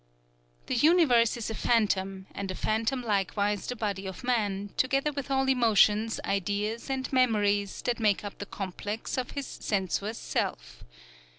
_"The 0.65 0.73
universe 0.73 1.37
is 1.37 1.51
a 1.51 1.53
phantom, 1.53 2.25
and 2.31 2.49
a 2.49 2.55
phantom 2.55 3.03
likewise 3.03 3.67
the 3.67 3.75
body 3.75 4.07
of 4.07 4.23
man, 4.23 4.73
together 4.75 5.11
with 5.11 5.29
all 5.29 5.47
emotions, 5.47 6.19
ideas, 6.25 6.89
and 6.89 7.13
memories 7.13 7.83
that 7.83 7.99
make 7.99 8.23
up 8.23 8.39
the 8.39 8.47
complex 8.47 9.15
of 9.19 9.29
his 9.37 9.45
sensuous 9.45 10.17
Self. 10.17 10.83